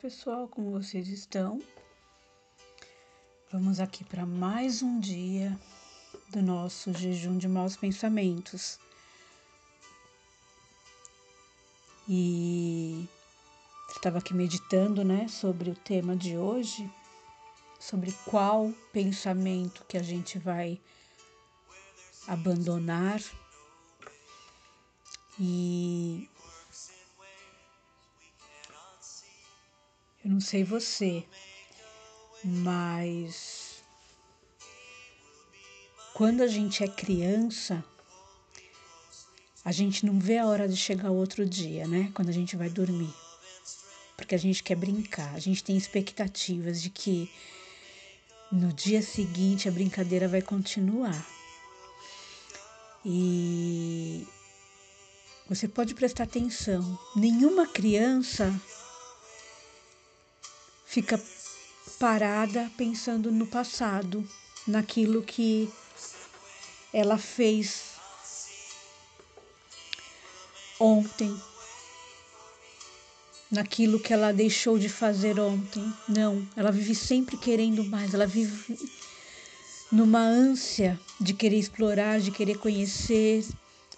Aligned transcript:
pessoal, 0.00 0.46
como 0.46 0.70
vocês 0.70 1.08
estão? 1.08 1.60
Vamos 3.50 3.80
aqui 3.80 4.04
para 4.04 4.24
mais 4.24 4.80
um 4.80 5.00
dia 5.00 5.58
do 6.28 6.40
nosso 6.40 6.92
jejum 6.92 7.36
de 7.36 7.48
maus 7.48 7.76
pensamentos. 7.76 8.78
E 12.08 13.08
estava 13.88 14.18
aqui 14.18 14.32
meditando, 14.32 15.02
né, 15.02 15.26
sobre 15.26 15.70
o 15.70 15.74
tema 15.74 16.14
de 16.14 16.36
hoje, 16.36 16.88
sobre 17.80 18.12
qual 18.24 18.72
pensamento 18.92 19.84
que 19.88 19.98
a 19.98 20.02
gente 20.02 20.38
vai 20.38 20.80
abandonar. 22.28 23.20
E 25.40 26.28
Eu 30.28 30.34
não 30.34 30.40
sei 30.42 30.62
você, 30.62 31.24
mas 32.44 33.82
quando 36.12 36.42
a 36.42 36.46
gente 36.46 36.84
é 36.84 36.86
criança, 36.86 37.82
a 39.64 39.72
gente 39.72 40.04
não 40.04 40.20
vê 40.20 40.36
a 40.36 40.44
hora 40.44 40.68
de 40.68 40.76
chegar 40.76 41.10
outro 41.10 41.46
dia, 41.46 41.88
né? 41.88 42.12
Quando 42.12 42.28
a 42.28 42.32
gente 42.32 42.56
vai 42.56 42.68
dormir. 42.68 43.10
Porque 44.18 44.34
a 44.34 44.38
gente 44.38 44.62
quer 44.62 44.76
brincar, 44.76 45.34
a 45.34 45.38
gente 45.38 45.64
tem 45.64 45.78
expectativas 45.78 46.82
de 46.82 46.90
que 46.90 47.30
no 48.52 48.70
dia 48.70 49.00
seguinte 49.00 49.66
a 49.66 49.72
brincadeira 49.72 50.28
vai 50.28 50.42
continuar. 50.42 51.26
E 53.02 54.26
você 55.48 55.66
pode 55.66 55.94
prestar 55.94 56.24
atenção, 56.24 56.98
nenhuma 57.16 57.66
criança 57.66 58.54
fica 60.88 61.22
parada 61.98 62.72
pensando 62.74 63.30
no 63.30 63.46
passado, 63.46 64.26
naquilo 64.66 65.22
que 65.22 65.70
ela 66.92 67.18
fez 67.18 67.92
ontem, 70.80 71.38
naquilo 73.50 74.00
que 74.00 74.14
ela 74.14 74.32
deixou 74.32 74.78
de 74.78 74.88
fazer 74.88 75.38
ontem. 75.38 75.92
Não, 76.08 76.46
ela 76.56 76.72
vive 76.72 76.94
sempre 76.94 77.36
querendo 77.36 77.84
mais, 77.84 78.14
ela 78.14 78.26
vive 78.26 78.78
numa 79.92 80.20
ânsia 80.20 80.98
de 81.20 81.34
querer 81.34 81.58
explorar, 81.58 82.18
de 82.18 82.30
querer 82.30 82.56
conhecer, 82.56 83.46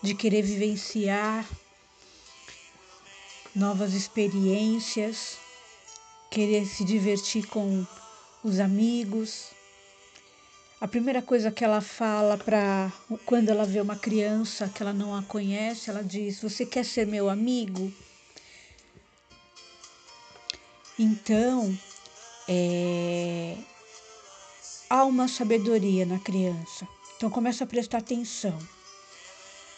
de 0.02 0.12
querer 0.12 0.42
vivenciar 0.42 1.48
novas 3.54 3.94
experiências 3.94 5.38
querer 6.30 6.64
se 6.64 6.84
divertir 6.84 7.46
com 7.48 7.84
os 8.44 8.60
amigos. 8.60 9.48
A 10.80 10.86
primeira 10.86 11.20
coisa 11.20 11.50
que 11.50 11.64
ela 11.64 11.80
fala 11.80 12.38
para 12.38 12.90
quando 13.26 13.50
ela 13.50 13.66
vê 13.66 13.80
uma 13.80 13.96
criança 13.96 14.68
que 14.68 14.82
ela 14.82 14.92
não 14.92 15.14
a 15.14 15.22
conhece, 15.22 15.90
ela 15.90 16.02
diz: 16.02 16.40
"Você 16.40 16.64
quer 16.64 16.84
ser 16.84 17.06
meu 17.06 17.28
amigo?" 17.28 17.92
Então, 20.98 21.76
é, 22.48 23.56
há 24.88 25.04
uma 25.04 25.26
sabedoria 25.28 26.06
na 26.06 26.18
criança. 26.18 26.86
Então 27.16 27.28
começa 27.28 27.64
a 27.64 27.66
prestar 27.66 27.98
atenção. 27.98 28.56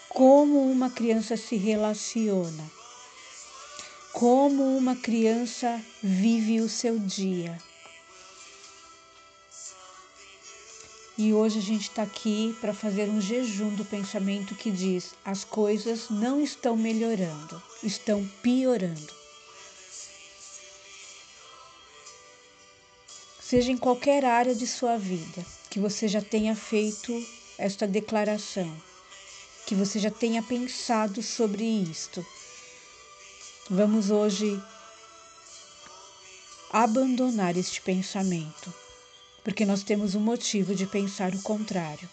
Como 0.08 0.70
uma 0.70 0.90
criança 0.90 1.36
se 1.36 1.56
relaciona 1.56 2.81
como 4.12 4.76
uma 4.76 4.94
criança 4.94 5.80
vive 6.02 6.60
o 6.60 6.68
seu 6.68 6.98
dia. 6.98 7.58
E 11.16 11.32
hoje 11.32 11.58
a 11.58 11.62
gente 11.62 11.82
está 11.82 12.02
aqui 12.02 12.56
para 12.60 12.74
fazer 12.74 13.08
um 13.08 13.20
jejum 13.20 13.74
do 13.74 13.84
pensamento 13.84 14.54
que 14.54 14.70
diz: 14.70 15.14
as 15.24 15.44
coisas 15.44 16.08
não 16.10 16.40
estão 16.40 16.76
melhorando, 16.76 17.62
estão 17.82 18.26
piorando. 18.42 19.22
Seja 23.40 23.70
em 23.70 23.76
qualquer 23.76 24.24
área 24.24 24.54
de 24.54 24.66
sua 24.66 24.96
vida 24.96 25.44
que 25.68 25.78
você 25.78 26.08
já 26.08 26.22
tenha 26.22 26.56
feito 26.56 27.12
esta 27.58 27.86
declaração, 27.86 28.74
que 29.66 29.74
você 29.74 29.98
já 29.98 30.10
tenha 30.10 30.42
pensado 30.42 31.22
sobre 31.22 31.64
isto 31.64 32.24
Vamos 33.70 34.10
hoje 34.10 34.60
abandonar 36.72 37.56
este 37.56 37.80
pensamento, 37.80 38.74
porque 39.44 39.64
nós 39.64 39.84
temos 39.84 40.16
um 40.16 40.20
motivo 40.20 40.74
de 40.74 40.84
pensar 40.84 41.32
o 41.32 41.42
contrário. 41.42 42.10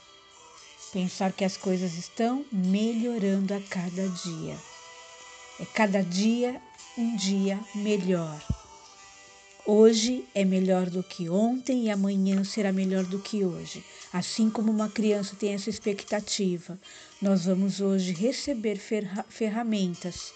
Pensar 0.94 1.34
que 1.34 1.44
as 1.44 1.58
coisas 1.58 1.96
estão 1.96 2.46
melhorando 2.52 3.56
a 3.56 3.60
cada 3.62 4.08
dia. 4.10 4.56
É 5.60 5.66
cada 5.66 6.04
dia 6.04 6.62
um 6.96 7.16
dia 7.16 7.60
melhor. 7.74 8.40
Hoje 9.66 10.28
é 10.36 10.46
melhor 10.46 10.88
do 10.88 11.02
que 11.02 11.30
ontem 11.30 11.86
e 11.86 11.90
amanhã 11.90 12.44
será 12.44 12.72
melhor 12.72 13.06
do 13.06 13.18
que 13.18 13.44
hoje. 13.44 13.84
Assim 14.14 14.52
como 14.52 14.72
uma 14.72 14.88
criança 14.88 15.36
tem 15.36 15.54
essa 15.54 15.70
expectativa, 15.70 16.80
nós 17.20 17.46
vamos 17.46 17.82
hoje 17.82 18.14
receber 18.14 18.80
ferramentas 19.30 20.32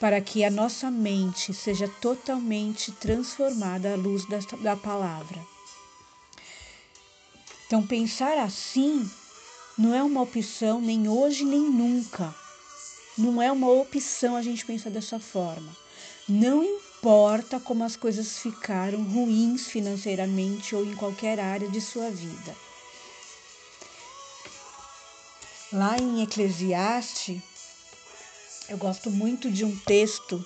para 0.00 0.20
que 0.20 0.44
a 0.44 0.50
nossa 0.50 0.90
mente 0.90 1.52
seja 1.52 1.88
totalmente 2.00 2.92
transformada 2.92 3.92
à 3.92 3.96
luz 3.96 4.24
da, 4.26 4.38
da 4.62 4.76
palavra. 4.76 5.38
Então, 7.66 7.86
pensar 7.86 8.38
assim 8.38 9.10
não 9.76 9.94
é 9.94 10.02
uma 10.02 10.22
opção 10.22 10.80
nem 10.80 11.08
hoje 11.08 11.44
nem 11.44 11.60
nunca. 11.60 12.34
Não 13.16 13.42
é 13.42 13.50
uma 13.50 13.68
opção 13.68 14.36
a 14.36 14.42
gente 14.42 14.64
pensar 14.64 14.90
dessa 14.90 15.18
forma. 15.18 15.76
Não 16.28 16.64
importa 16.64 17.60
como 17.60 17.84
as 17.84 17.94
coisas 17.94 18.38
ficaram 18.38 19.02
ruins 19.02 19.66
financeiramente 19.66 20.74
ou 20.74 20.84
em 20.84 20.94
qualquer 20.94 21.38
área 21.38 21.68
de 21.68 21.80
sua 21.80 22.10
vida. 22.10 22.56
Lá 25.72 25.98
em 25.98 26.22
Eclesiastes, 26.22 27.42
eu 28.68 28.76
gosto 28.76 29.10
muito 29.10 29.50
de 29.50 29.64
um 29.64 29.74
texto 29.74 30.44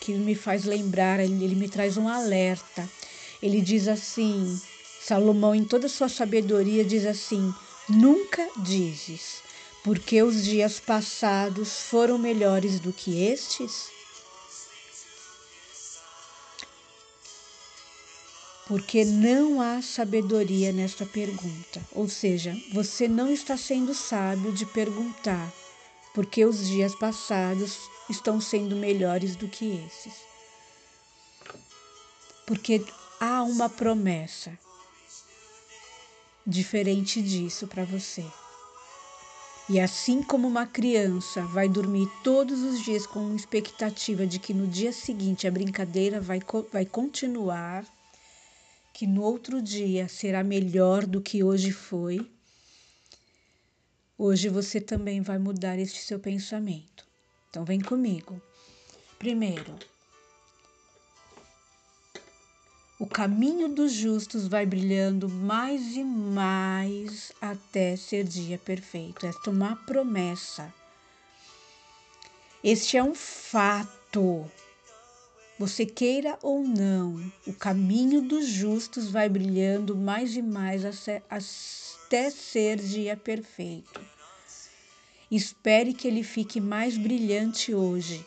que 0.00 0.12
me 0.14 0.34
faz 0.34 0.64
lembrar, 0.64 1.20
ele, 1.20 1.44
ele 1.44 1.54
me 1.54 1.68
traz 1.68 1.96
um 1.96 2.08
alerta. 2.08 2.88
Ele 3.40 3.60
diz 3.60 3.86
assim: 3.86 4.60
Salomão, 5.00 5.54
em 5.54 5.64
toda 5.64 5.88
sua 5.88 6.08
sabedoria, 6.08 6.84
diz 6.84 7.06
assim: 7.06 7.54
Nunca 7.88 8.48
dizes, 8.56 9.42
porque 9.84 10.22
os 10.22 10.44
dias 10.44 10.80
passados 10.80 11.82
foram 11.82 12.18
melhores 12.18 12.80
do 12.80 12.92
que 12.92 13.22
estes? 13.22 13.88
Porque 18.66 19.04
não 19.04 19.60
há 19.60 19.82
sabedoria 19.82 20.72
nesta 20.72 21.04
pergunta. 21.04 21.80
Ou 21.92 22.08
seja, 22.08 22.56
você 22.72 23.08
não 23.08 23.30
está 23.30 23.56
sendo 23.56 23.92
sábio 23.94 24.52
de 24.52 24.64
perguntar 24.64 25.52
porque 26.14 26.44
os 26.44 26.66
dias 26.66 26.94
passados 26.94 27.78
estão 28.08 28.40
sendo 28.40 28.74
melhores 28.74 29.36
do 29.36 29.48
que 29.48 29.84
esses. 29.86 30.14
Porque 32.46 32.84
há 33.20 33.42
uma 33.42 33.68
promessa 33.68 34.58
diferente 36.46 37.22
disso 37.22 37.66
para 37.66 37.84
você. 37.84 38.24
E 39.68 39.78
assim 39.78 40.20
como 40.20 40.48
uma 40.48 40.66
criança 40.66 41.42
vai 41.42 41.68
dormir 41.68 42.08
todos 42.24 42.60
os 42.60 42.82
dias 42.82 43.06
com 43.06 43.36
expectativa 43.36 44.26
de 44.26 44.40
que 44.40 44.52
no 44.52 44.66
dia 44.66 44.90
seguinte 44.90 45.46
a 45.46 45.50
brincadeira 45.50 46.20
vai, 46.20 46.40
vai 46.72 46.84
continuar, 46.84 47.84
que 48.92 49.06
no 49.06 49.22
outro 49.22 49.62
dia 49.62 50.08
será 50.08 50.42
melhor 50.42 51.06
do 51.06 51.20
que 51.20 51.44
hoje 51.44 51.70
foi, 51.70 52.28
Hoje 54.22 54.50
você 54.50 54.82
também 54.82 55.22
vai 55.22 55.38
mudar 55.38 55.78
este 55.78 56.02
seu 56.02 56.20
pensamento. 56.20 57.06
Então 57.48 57.64
vem 57.64 57.80
comigo. 57.80 58.38
Primeiro, 59.18 59.74
o 62.98 63.06
caminho 63.06 63.66
dos 63.66 63.92
justos 63.92 64.46
vai 64.46 64.66
brilhando 64.66 65.26
mais 65.26 65.96
e 65.96 66.04
mais 66.04 67.32
até 67.40 67.96
ser 67.96 68.24
dia 68.24 68.58
perfeito. 68.58 69.24
Esta 69.24 69.48
é 69.48 69.52
uma 69.54 69.74
promessa. 69.74 70.70
Este 72.62 72.98
é 72.98 73.02
um 73.02 73.14
fato. 73.14 74.44
Você 75.60 75.84
queira 75.84 76.38
ou 76.42 76.66
não, 76.66 77.22
o 77.46 77.52
caminho 77.52 78.22
dos 78.22 78.46
justos 78.46 79.10
vai 79.10 79.28
brilhando 79.28 79.94
mais 79.94 80.34
e 80.34 80.40
mais 80.40 80.86
até 81.28 82.30
ser 82.30 82.78
dia 82.78 83.14
perfeito. 83.14 84.00
Espere 85.30 85.92
que 85.92 86.08
ele 86.08 86.22
fique 86.22 86.62
mais 86.62 86.96
brilhante 86.96 87.74
hoje. 87.74 88.24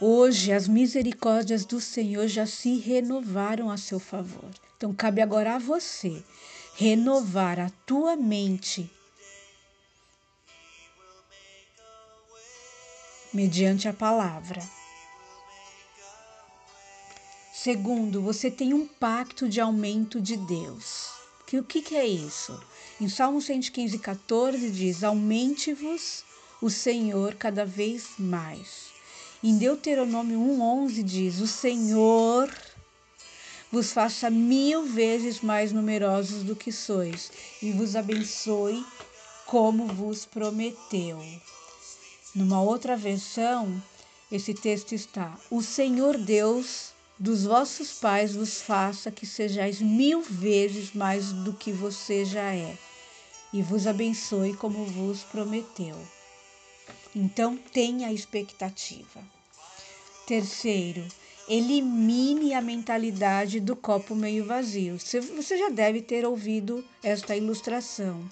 Hoje 0.00 0.50
as 0.50 0.66
misericórdias 0.66 1.64
do 1.64 1.80
Senhor 1.80 2.26
já 2.26 2.46
se 2.46 2.78
renovaram 2.78 3.70
a 3.70 3.76
seu 3.76 4.00
favor. 4.00 4.50
Então 4.76 4.92
cabe 4.92 5.22
agora 5.22 5.54
a 5.54 5.58
você 5.60 6.20
renovar 6.74 7.60
a 7.60 7.70
tua 7.86 8.16
mente 8.16 8.90
mediante 13.32 13.88
a 13.88 13.92
palavra. 13.92 14.62
Segundo, 17.52 18.20
você 18.20 18.50
tem 18.50 18.74
um 18.74 18.86
pacto 18.86 19.48
de 19.48 19.60
aumento 19.60 20.20
de 20.20 20.36
Deus. 20.36 21.10
Que, 21.46 21.58
o 21.58 21.64
que, 21.64 21.80
que 21.80 21.94
é 21.94 22.06
isso? 22.06 22.60
Em 23.00 23.08
Salmo 23.08 23.40
115, 23.40 23.98
14 23.98 24.70
diz: 24.70 25.04
Aumente-vos 25.04 26.24
o 26.60 26.68
Senhor 26.68 27.34
cada 27.34 27.64
vez 27.64 28.08
mais. 28.18 28.92
Em 29.42 29.56
Deuteronômio 29.58 30.38
1,11 30.38 31.02
diz: 31.02 31.40
O 31.40 31.46
Senhor 31.46 32.52
vos 33.70 33.92
faça 33.92 34.28
mil 34.28 34.84
vezes 34.84 35.40
mais 35.40 35.72
numerosos 35.72 36.42
do 36.42 36.54
que 36.54 36.70
sois 36.70 37.30
e 37.62 37.70
vos 37.72 37.96
abençoe 37.96 38.84
como 39.46 39.86
vos 39.86 40.24
prometeu. 40.24 41.20
Numa 42.34 42.62
outra 42.62 42.96
versão, 42.96 43.82
esse 44.30 44.54
texto 44.54 44.94
está: 44.94 45.38
O 45.50 45.60
Senhor 45.62 46.16
Deus 46.16 46.92
dos 47.18 47.44
vossos 47.44 47.92
pais 47.92 48.34
vos 48.34 48.62
faça 48.62 49.10
que 49.10 49.26
sejais 49.26 49.80
mil 49.80 50.22
vezes 50.22 50.92
mais 50.92 51.32
do 51.32 51.52
que 51.52 51.70
você 51.70 52.24
já 52.24 52.54
é, 52.54 52.76
e 53.52 53.60
vos 53.62 53.86
abençoe 53.86 54.54
como 54.54 54.84
vos 54.86 55.22
prometeu. 55.24 55.96
Então, 57.14 57.56
tenha 57.56 58.10
expectativa. 58.10 59.22
Terceiro, 60.26 61.06
elimine 61.46 62.54
a 62.54 62.62
mentalidade 62.62 63.60
do 63.60 63.76
copo 63.76 64.14
meio 64.14 64.46
vazio. 64.46 64.98
Você 64.98 65.58
já 65.58 65.68
deve 65.68 66.00
ter 66.00 66.24
ouvido 66.24 66.82
esta 67.02 67.36
ilustração. 67.36 68.26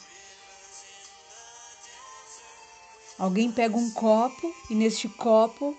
Alguém 3.20 3.52
pega 3.52 3.76
um 3.76 3.90
copo 3.90 4.50
e 4.70 4.74
neste 4.74 5.06
copo 5.06 5.76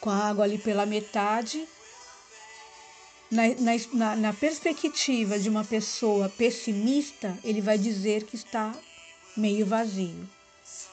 com 0.00 0.08
a 0.08 0.28
água 0.28 0.44
ali 0.44 0.56
pela 0.56 0.86
metade. 0.86 1.66
Na, 3.28 3.42
na, 3.92 4.16
na, 4.16 4.32
perspectiva 4.32 5.40
de 5.40 5.48
uma 5.48 5.64
pessoa 5.64 6.28
pessimista, 6.28 7.36
ele 7.42 7.60
vai 7.60 7.76
dizer 7.76 8.22
que 8.22 8.36
está 8.36 8.72
meio 9.36 9.66
vazio. 9.66 10.28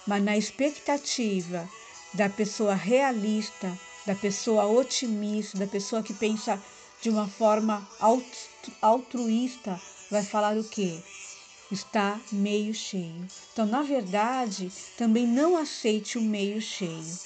Mas 0.07 0.23
na 0.23 0.35
expectativa 0.35 1.69
da 2.11 2.27
pessoa 2.27 2.73
realista, 2.73 3.77
da 4.03 4.15
pessoa 4.15 4.65
otimista, 4.65 5.59
da 5.59 5.67
pessoa 5.67 6.01
que 6.01 6.13
pensa 6.13 6.59
de 7.03 7.11
uma 7.11 7.27
forma 7.27 7.87
altruísta, 8.81 9.79
vai 10.09 10.23
falar 10.23 10.57
o 10.57 10.63
quê? 10.63 11.03
Está 11.71 12.19
meio 12.31 12.73
cheio. 12.73 13.27
Então, 13.53 13.65
na 13.65 13.83
verdade, 13.83 14.71
também 14.97 15.27
não 15.27 15.55
aceite 15.55 16.17
o 16.17 16.21
meio 16.21 16.59
cheio. 16.59 17.19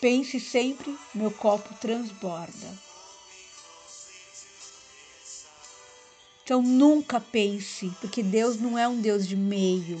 Pense 0.00 0.38
sempre, 0.38 0.96
meu 1.14 1.30
copo 1.30 1.74
transborda. 1.80 2.78
Então 6.44 6.60
nunca 6.60 7.18
pense, 7.18 7.90
porque 8.02 8.22
Deus 8.22 8.60
não 8.60 8.78
é 8.78 8.86
um 8.86 9.00
Deus 9.00 9.26
de 9.26 9.34
meio. 9.34 9.98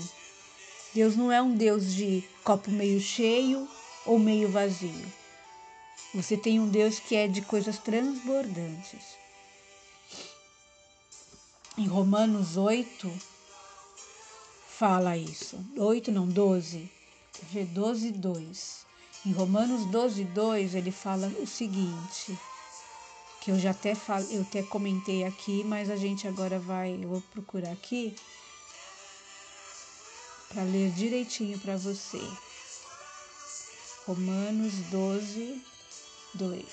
Deus 0.94 1.16
não 1.16 1.32
é 1.32 1.40
um 1.40 1.56
Deus 1.56 1.94
de 1.94 2.22
copo 2.44 2.70
meio 2.70 3.00
cheio 3.00 3.66
ou 4.04 4.18
meio 4.18 4.50
vazio. 4.50 5.23
Você 6.14 6.36
tem 6.36 6.60
um 6.60 6.68
Deus 6.68 7.00
que 7.00 7.16
é 7.16 7.26
de 7.26 7.42
coisas 7.42 7.76
transbordantes. 7.78 9.16
Em 11.76 11.88
Romanos 11.88 12.56
8 12.56 13.12
fala 14.68 15.16
isso. 15.16 15.58
8 15.76 16.12
não, 16.12 16.28
12. 16.28 16.88
Vê 17.50 17.64
12, 17.64 18.12
2. 18.12 18.86
Em 19.26 19.32
Romanos 19.32 19.86
12, 19.86 20.24
2, 20.24 20.74
ele 20.76 20.92
fala 20.92 21.26
o 21.40 21.46
seguinte, 21.46 22.38
que 23.40 23.50
eu 23.50 23.58
já 23.58 23.70
até, 23.70 23.94
fal, 23.94 24.20
eu 24.20 24.42
até 24.42 24.62
comentei 24.62 25.24
aqui, 25.24 25.64
mas 25.64 25.90
a 25.90 25.96
gente 25.96 26.28
agora 26.28 26.60
vai, 26.60 26.98
eu 27.02 27.08
vou 27.08 27.20
procurar 27.32 27.72
aqui 27.72 28.14
para 30.48 30.62
ler 30.62 30.92
direitinho 30.92 31.58
para 31.58 31.76
você. 31.76 32.20
Romanos 34.06 34.74
12, 34.90 35.73
2. 36.34 36.64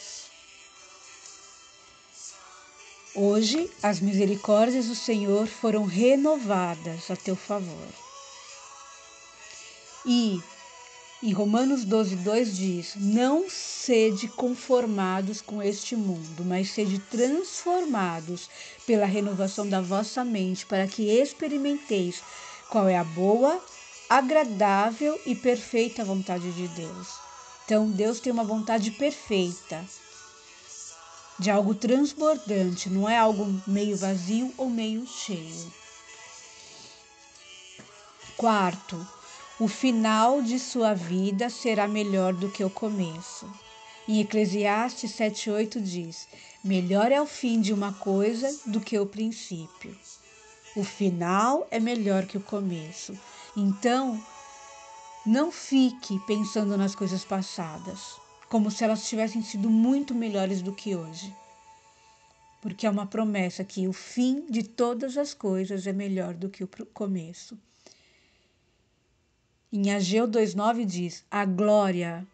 Hoje 3.13 3.69
as 3.83 3.99
misericórdias 3.99 4.87
do 4.87 4.95
Senhor 4.95 5.45
foram 5.45 5.85
renovadas 5.85 7.11
a 7.11 7.15
teu 7.15 7.35
favor. 7.35 7.87
E 10.05 10.41
em 11.21 11.31
Romanos 11.31 11.85
12, 11.85 12.15
2 12.15 12.57
diz: 12.57 12.93
Não 12.95 13.47
sede 13.49 14.27
conformados 14.29 15.41
com 15.41 15.61
este 15.61 15.95
mundo, 15.95 16.43
mas 16.43 16.71
sede 16.71 16.97
transformados 16.97 18.49
pela 18.87 19.05
renovação 19.05 19.69
da 19.69 19.81
vossa 19.81 20.25
mente, 20.25 20.65
para 20.65 20.87
que 20.87 21.03
experimenteis 21.03 22.23
qual 22.69 22.87
é 22.87 22.97
a 22.97 23.03
boa, 23.03 23.61
agradável 24.09 25.19
e 25.25 25.35
perfeita 25.35 26.03
vontade 26.03 26.51
de 26.53 26.67
Deus. 26.69 27.30
Então, 27.65 27.89
Deus 27.89 28.19
tem 28.19 28.31
uma 28.31 28.43
vontade 28.43 28.91
perfeita, 28.91 29.85
de 31.39 31.49
algo 31.49 31.73
transbordante, 31.73 32.89
não 32.89 33.09
é 33.09 33.17
algo 33.17 33.61
meio 33.65 33.97
vazio 33.97 34.53
ou 34.57 34.69
meio 34.69 35.07
cheio. 35.07 35.73
Quarto, 38.37 39.07
o 39.59 39.67
final 39.67 40.41
de 40.41 40.59
sua 40.59 40.93
vida 40.93 41.49
será 41.49 41.87
melhor 41.87 42.33
do 42.33 42.49
que 42.49 42.63
o 42.63 42.69
começo. 42.69 43.47
Em 44.07 44.19
Eclesiastes 44.19 45.11
7,8 45.11 45.81
diz: 45.81 46.27
Melhor 46.63 47.11
é 47.11 47.21
o 47.21 47.25
fim 47.25 47.61
de 47.61 47.71
uma 47.71 47.93
coisa 47.93 48.55
do 48.65 48.79
que 48.79 48.97
o 48.97 49.05
princípio. 49.05 49.95
O 50.75 50.83
final 50.83 51.67
é 51.69 51.79
melhor 51.79 52.25
que 52.25 52.37
o 52.37 52.41
começo. 52.41 53.17
Então, 53.55 54.21
não 55.25 55.51
fique 55.51 56.19
pensando 56.25 56.75
nas 56.75 56.95
coisas 56.95 57.23
passadas, 57.23 58.19
como 58.49 58.71
se 58.71 58.83
elas 58.83 59.07
tivessem 59.07 59.41
sido 59.41 59.69
muito 59.69 60.15
melhores 60.15 60.61
do 60.61 60.73
que 60.73 60.95
hoje. 60.95 61.33
Porque 62.61 62.85
é 62.85 62.89
uma 62.89 63.05
promessa 63.05 63.63
que 63.63 63.87
o 63.87 63.93
fim 63.93 64.45
de 64.49 64.63
todas 64.63 65.17
as 65.17 65.33
coisas 65.33 65.85
é 65.85 65.93
melhor 65.93 66.33
do 66.33 66.49
que 66.49 66.63
o 66.63 66.69
começo. 66.93 67.57
Em 69.71 69.91
Ageu 69.91 70.27
2,9 70.27 70.85
diz: 70.85 71.23
A 71.31 71.45
glória, 71.45 72.27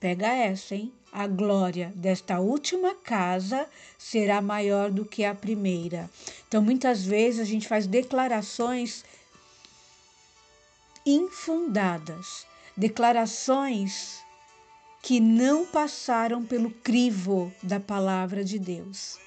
pega 0.00 0.26
essa, 0.26 0.74
hein? 0.74 0.92
A 1.12 1.26
glória 1.28 1.92
desta 1.94 2.40
última 2.40 2.94
casa 2.94 3.68
será 3.96 4.42
maior 4.42 4.90
do 4.90 5.04
que 5.04 5.24
a 5.24 5.34
primeira. 5.34 6.10
Então, 6.48 6.60
muitas 6.60 7.04
vezes 7.04 7.40
a 7.40 7.44
gente 7.44 7.68
faz 7.68 7.86
declarações 7.86 9.04
infundadas, 11.06 12.46
declarações 12.76 14.22
que 15.02 15.20
não 15.20 15.66
passaram 15.66 16.44
pelo 16.44 16.70
crivo 16.70 17.52
da 17.62 17.78
palavra 17.78 18.42
de 18.42 18.58
Deus, 18.58 19.18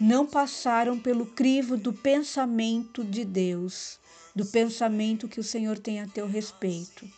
não 0.00 0.26
passaram 0.26 0.98
pelo 0.98 1.26
crivo 1.26 1.76
do 1.76 1.92
pensamento 1.92 3.04
de 3.04 3.24
Deus 3.24 3.98
do 4.38 4.46
pensamento 4.46 5.26
que 5.26 5.40
o 5.40 5.44
Senhor 5.44 5.76
tem 5.76 6.00
a 6.00 6.06
teu 6.06 6.24
respeito. 6.24 7.10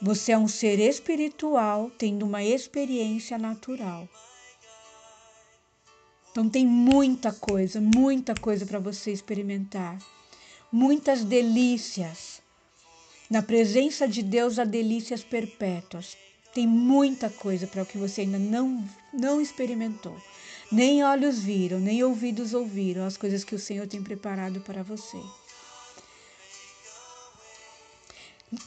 Você 0.00 0.30
é 0.30 0.38
um 0.38 0.46
ser 0.46 0.78
espiritual 0.78 1.90
tendo 1.98 2.24
uma 2.24 2.44
experiência 2.44 3.36
natural. 3.36 4.08
Então 6.30 6.48
tem 6.48 6.64
muita 6.64 7.32
coisa, 7.32 7.80
muita 7.80 8.32
coisa 8.34 8.64
para 8.64 8.78
você 8.78 9.10
experimentar. 9.10 9.98
Muitas 10.78 11.24
delícias. 11.24 12.42
Na 13.30 13.40
presença 13.40 14.06
de 14.06 14.22
Deus 14.22 14.58
há 14.58 14.64
delícias 14.64 15.24
perpétuas. 15.24 16.18
Tem 16.52 16.66
muita 16.66 17.30
coisa 17.30 17.66
para 17.66 17.82
o 17.82 17.86
que 17.86 17.96
você 17.96 18.20
ainda 18.20 18.38
não 18.38 18.86
não 19.10 19.40
experimentou. 19.40 20.14
Nem 20.70 21.02
olhos 21.02 21.38
viram, 21.38 21.80
nem 21.80 22.04
ouvidos 22.04 22.52
ouviram 22.52 23.06
as 23.06 23.16
coisas 23.16 23.42
que 23.42 23.54
o 23.54 23.58
Senhor 23.58 23.86
tem 23.86 24.02
preparado 24.02 24.60
para 24.60 24.82
você. 24.82 25.16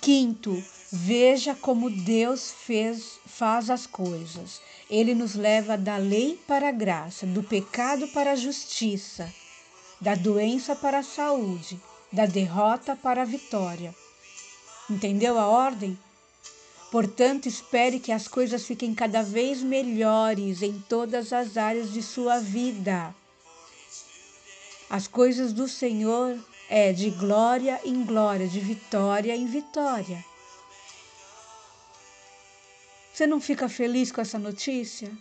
Quinto, 0.01 0.63
veja 0.91 1.53
como 1.53 1.91
Deus 1.91 2.51
fez, 2.51 3.19
faz 3.27 3.69
as 3.69 3.85
coisas. 3.85 4.59
Ele 4.89 5.13
nos 5.13 5.35
leva 5.35 5.77
da 5.77 5.97
lei 5.97 6.41
para 6.47 6.69
a 6.69 6.71
graça, 6.71 7.27
do 7.27 7.43
pecado 7.43 8.07
para 8.07 8.31
a 8.31 8.35
justiça, 8.35 9.31
da 10.01 10.15
doença 10.15 10.75
para 10.75 10.99
a 10.99 11.03
saúde, 11.03 11.79
da 12.11 12.25
derrota 12.25 12.95
para 12.95 13.21
a 13.21 13.25
vitória. 13.25 13.93
Entendeu 14.89 15.37
a 15.37 15.47
ordem? 15.47 15.97
Portanto, 16.91 17.47
espere 17.47 17.99
que 17.99 18.11
as 18.11 18.27
coisas 18.27 18.65
fiquem 18.65 18.95
cada 18.95 19.21
vez 19.21 19.61
melhores 19.61 20.63
em 20.63 20.79
todas 20.89 21.31
as 21.31 21.55
áreas 21.55 21.93
de 21.93 22.01
sua 22.01 22.39
vida. 22.39 23.13
As 24.89 25.07
coisas 25.07 25.53
do 25.53 25.67
Senhor 25.67 26.35
é 26.67 26.91
de 26.91 27.11
glória 27.11 27.79
em 27.85 28.03
glória, 28.03 28.47
de 28.47 28.59
vitória 28.59 29.35
em 29.35 29.45
vitória. 29.45 30.25
Você 33.13 33.27
não 33.27 33.39
fica 33.39 33.69
feliz 33.69 34.11
com 34.11 34.21
essa 34.21 34.39
notícia? 34.39 35.11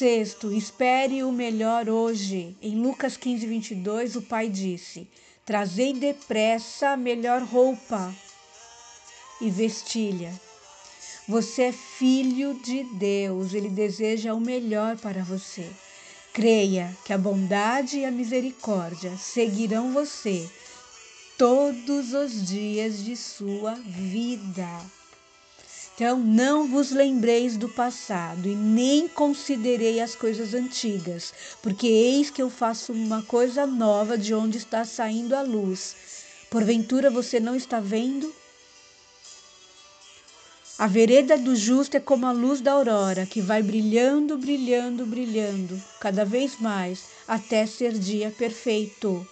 Sexto, 0.00 0.50
espere 0.50 1.22
o 1.22 1.30
melhor 1.30 1.86
hoje. 1.90 2.56
Em 2.62 2.74
Lucas 2.80 3.18
15, 3.18 3.46
22, 3.46 4.16
o 4.16 4.22
pai 4.22 4.48
disse: 4.48 5.06
Trazei 5.44 5.92
depressa 5.92 6.92
a 6.92 6.96
melhor 6.96 7.42
roupa 7.42 8.10
e 9.42 9.50
vestilha. 9.50 10.32
Você 11.28 11.64
é 11.64 11.72
filho 11.72 12.54
de 12.64 12.82
Deus, 12.94 13.52
ele 13.52 13.68
deseja 13.68 14.32
o 14.32 14.40
melhor 14.40 14.96
para 14.96 15.22
você. 15.22 15.70
Creia 16.32 16.96
que 17.04 17.12
a 17.12 17.18
bondade 17.18 17.98
e 17.98 18.06
a 18.06 18.10
misericórdia 18.10 19.14
seguirão 19.18 19.92
você 19.92 20.48
todos 21.36 22.14
os 22.14 22.48
dias 22.48 23.04
de 23.04 23.14
sua 23.14 23.74
vida. 23.74 24.66
Então, 26.00 26.18
não 26.18 26.66
vos 26.66 26.92
lembreis 26.92 27.58
do 27.58 27.68
passado 27.68 28.48
e 28.48 28.54
nem 28.54 29.06
considerei 29.06 30.00
as 30.00 30.14
coisas 30.14 30.54
antigas, 30.54 31.30
porque 31.60 31.86
eis 31.86 32.30
que 32.30 32.40
eu 32.40 32.48
faço 32.48 32.90
uma 32.90 33.22
coisa 33.22 33.66
nova 33.66 34.16
de 34.16 34.32
onde 34.32 34.56
está 34.56 34.82
saindo 34.82 35.36
a 35.36 35.42
luz. 35.42 35.94
Porventura 36.48 37.10
você 37.10 37.38
não 37.38 37.54
está 37.54 37.80
vendo? 37.80 38.34
A 40.78 40.86
vereda 40.86 41.36
do 41.36 41.54
justo 41.54 41.98
é 41.98 42.00
como 42.00 42.24
a 42.24 42.32
luz 42.32 42.62
da 42.62 42.72
aurora, 42.72 43.26
que 43.26 43.42
vai 43.42 43.62
brilhando, 43.62 44.38
brilhando, 44.38 45.04
brilhando, 45.04 45.78
cada 46.00 46.24
vez 46.24 46.58
mais, 46.58 47.04
até 47.28 47.66
ser 47.66 47.92
dia 47.92 48.30
perfeito. 48.30 49.28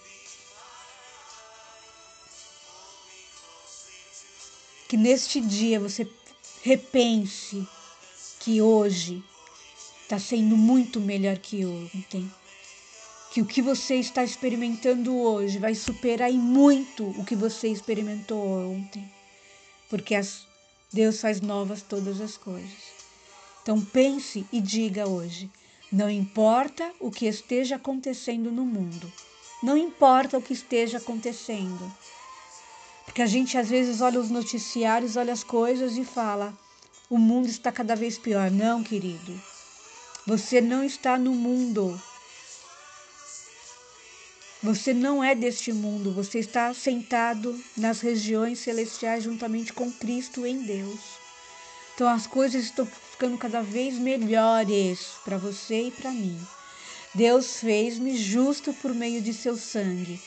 Que 4.87 4.95
neste 4.95 5.41
dia 5.41 5.79
você 5.79 6.07
repense 6.61 7.67
que 8.39 8.61
hoje 8.61 9.23
está 10.03 10.19
sendo 10.19 10.57
muito 10.57 10.99
melhor 10.99 11.37
que 11.37 11.65
ontem. 11.65 12.31
Que 13.31 13.41
o 13.41 13.45
que 13.45 13.61
você 13.61 13.95
está 13.95 14.23
experimentando 14.23 15.15
hoje 15.15 15.59
vai 15.59 15.75
superar 15.75 16.31
em 16.31 16.39
muito 16.39 17.07
o 17.09 17.23
que 17.23 17.35
você 17.35 17.67
experimentou 17.67 18.73
ontem. 18.73 19.07
Porque 19.87 20.15
as 20.15 20.47
Deus 20.91 21.21
faz 21.21 21.39
novas 21.39 21.83
todas 21.83 22.19
as 22.19 22.35
coisas. 22.35 22.99
Então 23.61 23.79
pense 23.79 24.45
e 24.51 24.59
diga 24.59 25.07
hoje: 25.07 25.49
não 25.91 26.09
importa 26.09 26.91
o 26.99 27.11
que 27.11 27.27
esteja 27.27 27.75
acontecendo 27.75 28.51
no 28.51 28.65
mundo, 28.65 29.11
não 29.61 29.77
importa 29.77 30.37
o 30.37 30.41
que 30.41 30.53
esteja 30.53 30.97
acontecendo. 30.97 31.91
Porque 33.09 33.23
a 33.23 33.25
gente 33.25 33.57
às 33.57 33.67
vezes 33.67 34.01
olha 34.01 34.19
os 34.19 34.29
noticiários, 34.29 35.17
olha 35.17 35.33
as 35.33 35.43
coisas 35.43 35.97
e 35.97 36.05
fala: 36.05 36.53
o 37.09 37.17
mundo 37.17 37.49
está 37.49 37.71
cada 37.71 37.95
vez 37.95 38.19
pior. 38.19 38.51
Não, 38.51 38.83
querido. 38.83 39.41
Você 40.27 40.61
não 40.61 40.83
está 40.83 41.17
no 41.17 41.33
mundo. 41.33 41.99
Você 44.61 44.93
não 44.93 45.23
é 45.23 45.33
deste 45.33 45.73
mundo, 45.73 46.13
você 46.13 46.37
está 46.37 46.71
sentado 46.73 47.59
nas 47.75 47.99
regiões 48.01 48.59
celestiais 48.59 49.23
juntamente 49.23 49.73
com 49.73 49.91
Cristo 49.91 50.45
em 50.45 50.61
Deus. 50.61 50.99
Então 51.95 52.07
as 52.07 52.27
coisas 52.27 52.65
estão 52.65 52.85
ficando 52.85 53.39
cada 53.39 53.63
vez 53.63 53.95
melhores 53.95 55.13
para 55.25 55.37
você 55.37 55.87
e 55.87 55.91
para 55.91 56.11
mim. 56.11 56.39
Deus 57.15 57.59
fez-me 57.59 58.15
justo 58.15 58.71
por 58.71 58.93
meio 58.93 59.19
de 59.19 59.33
seu 59.33 59.57
sangue. 59.57 60.21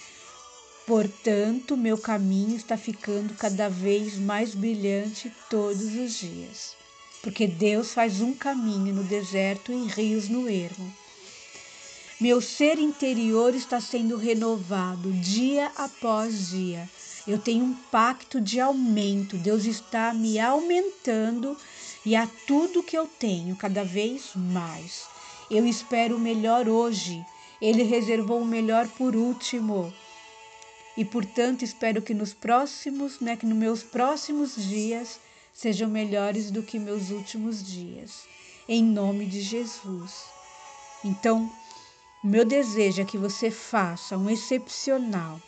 Portanto, 0.87 1.77
meu 1.77 1.97
caminho 1.97 2.57
está 2.57 2.77
ficando 2.77 3.35
cada 3.35 3.69
vez 3.69 4.19
mais 4.19 4.55
brilhante 4.55 5.33
todos 5.49 5.95
os 5.95 6.19
dias. 6.19 6.77
Porque 7.23 7.47
Deus 7.47 7.93
faz 7.93 8.21
um 8.21 8.35
caminho 8.35 8.93
no 8.93 9.05
deserto 9.05 9.73
e 9.73 9.87
rios 9.87 10.29
no 10.29 10.49
ermo. 10.49 10.93
Meu 12.21 12.41
ser 12.41 12.79
interior 12.79 13.55
está 13.55 13.81
sendo 13.81 14.17
renovado 14.17 15.13
dia 15.13 15.71
após 15.77 16.51
dia. 16.51 16.89
Eu 17.27 17.39
tenho 17.39 17.65
um 17.65 17.75
pacto 17.75 18.41
de 18.41 18.59
aumento. 18.61 19.37
Deus 19.37 19.65
está 19.65 20.13
me 20.13 20.41
aumentando 20.41 21.57
e 22.05 22.17
a 22.17 22.29
tudo 22.47 22.83
que 22.83 22.99
eu 22.99 23.07
tenho 23.07 23.55
cada 23.55 23.85
vez 23.85 24.31
mais. 24.35 25.05
Eu 25.49 25.65
espero 25.65 26.17
o 26.17 26.21
melhor 26.21 26.69
hoje. 26.69 27.25
Ele 27.61 27.85
reservou 27.85 28.41
o 28.41 28.47
melhor 28.47 28.89
por 28.89 29.15
último. 29.15 29.93
E 30.97 31.05
portanto, 31.05 31.63
espero 31.63 32.03
que 32.03 32.13
nos 32.13 32.35
próximos, 32.35 33.21
né, 33.21 33.37
que 33.37 33.47
nos 33.47 33.57
meus 33.57 33.83
próximos 33.83 34.55
dias 34.57 35.19
sejam 35.53 35.89
melhores 35.89 36.51
do 36.51 36.63
que 36.63 36.79
meus 36.79 37.11
últimos 37.11 37.63
dias. 37.65 38.25
Em 38.69 38.83
nome 38.83 39.27
de 39.27 39.41
Jesus. 39.41 40.25
Então, 41.05 41.51
meu 42.23 42.45
desejo 42.45 43.03
é 43.03 43.05
que 43.05 43.19
você 43.19 43.51
faça 43.51 44.17
um 44.17 44.31
excepcional 44.31 45.41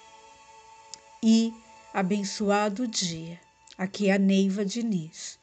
e 1.23 1.53
abençoado 1.93 2.89
dia. 2.89 3.41
Aqui 3.79 4.09
é 4.09 4.15
a 4.15 4.19
Neiva 4.19 4.65
Diniz. 4.65 5.39